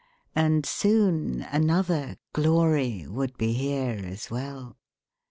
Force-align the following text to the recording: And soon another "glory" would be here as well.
And 0.35 0.65
soon 0.65 1.43
another 1.51 2.17
"glory" 2.33 3.05
would 3.07 3.37
be 3.37 3.53
here 3.53 4.01
as 4.03 4.31
well. 4.31 4.79